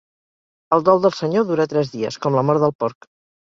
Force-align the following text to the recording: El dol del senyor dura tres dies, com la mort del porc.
El 0.77 0.85
dol 0.87 1.03
del 1.03 1.13
senyor 1.19 1.47
dura 1.51 1.69
tres 1.77 1.95
dies, 1.95 2.21
com 2.27 2.41
la 2.41 2.47
mort 2.51 2.69
del 2.69 2.79
porc. 2.85 3.13